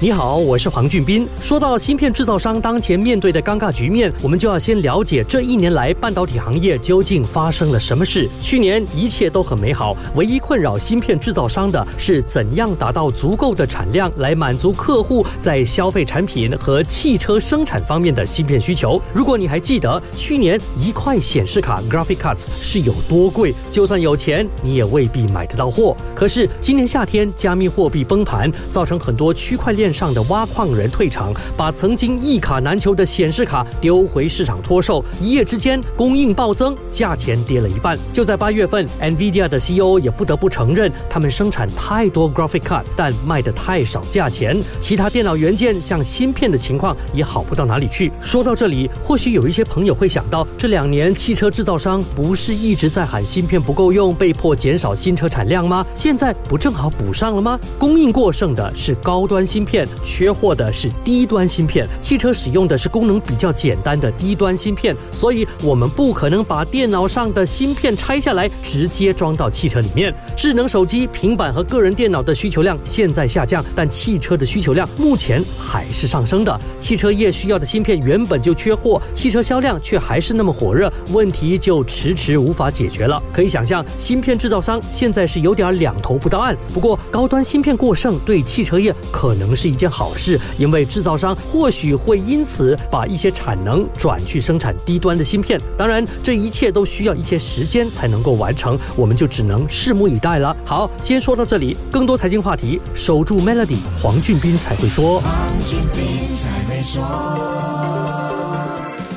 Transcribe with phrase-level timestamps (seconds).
[0.00, 1.26] 你好，我是黄俊斌。
[1.42, 8.28] 说到芯片制造商当前面对的尴尬局面，我们就要先了解这一年来半导体行业究竟发生了什么事。
[8.40, 19.02] 去年一切都很美好，唯一困扰芯片制造商的是怎样达到足够的产量来满足客户在消费产品和汽车生产方面的芯片需求。
[19.12, 25.96] 如果你还记得去年一块显示卡 （graphic cards） 是有多贵，就算有钱你也未必买得到货。
[26.14, 29.87] 可是今年夏天加密货币崩盘，造成很多区块链。
[29.92, 37.98] 上的挖矿人退场，把曾经一卡难求的显示卡丢回市场脱售，一夜之间供应暴增，价钱跌了一半。
[38.12, 44.56] 就在八月份，NVIDIA 的 CEO 也不得不承认，他们生产太多 Graphic Card，但卖的太少价钱。
[44.80, 48.10] 其他电脑元件像芯片的情况也好不到哪里去。
[48.20, 55.84] 说到这里，或许有一些朋友会想到，这两年汽车制造商不是一直在喊芯片不够用，被迫减少新车产量吗？
[55.94, 57.58] 现在不正好补上了吗？
[57.78, 59.77] 供应过剩的是高端芯片。
[60.04, 70.14] 缺货的是低端芯片，汽车使用的是功能比较简单的低端芯片，所以我们不可能把电脑上的芯片拆下来直接装到汽车里面。
[70.36, 76.60] 智能手机、平板和个人电脑的需求量现在下降，但汽车的需求量目前还是上升的。
[76.80, 83.22] 汽车业需要的芯片原本就缺货，汽车销量却还是那么火热，问题就迟迟无法解决了。
[83.32, 86.56] 可以想象，芯片制造商现在是有点两头不到岸。
[86.72, 95.60] 不过，高端芯片过剩对汽车业可能是一件好事，因为制造商或许会因此把一些产能转去生产低端的芯片。
[95.76, 100.56] 当然，这一切都需要一些时间才能够完成，我们就只能拭目以待了。
[100.64, 105.22] 好，先说到这里，更多财经话题，守住 Melody，黄俊斌才会说。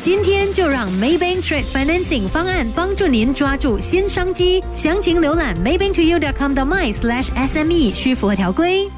[0.01, 8.89] 今天就让 Maybank Trade Financing 方案帮助您抓住新商机，详情浏览 maybanktoyou.com 的 my slash SME，需符合条规。